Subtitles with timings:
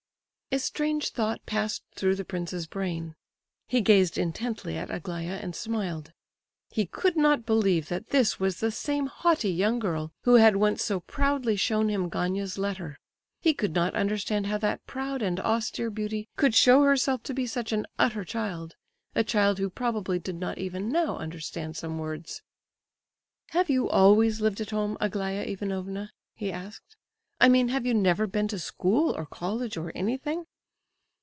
[0.53, 3.15] A strange thought passed through the prince's brain;
[3.67, 6.11] he gazed intently at Aglaya and smiled.
[6.71, 10.83] He could not believe that this was the same haughty young girl who had once
[10.83, 12.99] so proudly shown him Gania's letter.
[13.39, 17.47] He could not understand how that proud and austere beauty could show herself to be
[17.47, 22.41] such an utter child—a child who probably did not even now understand some words.
[23.51, 26.97] "Have you always lived at home, Aglaya Ivanovna?" he asked.
[27.43, 30.45] "I mean, have you never been to school, or college, or anything?"